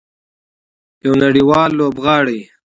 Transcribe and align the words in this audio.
یو 1.05 1.13
نړیوال 1.23 1.69
لوبغاړی. 1.79 2.39